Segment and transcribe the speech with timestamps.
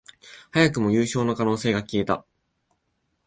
[0.51, 2.25] 早くも優勝の可能性が消えた